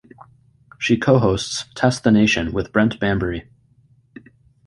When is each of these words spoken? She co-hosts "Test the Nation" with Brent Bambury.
She 0.79 0.97
co-hosts 0.97 1.65
"Test 1.75 2.03
the 2.03 2.09
Nation" 2.09 2.53
with 2.53 2.73
Brent 2.73 2.99
Bambury. 2.99 3.45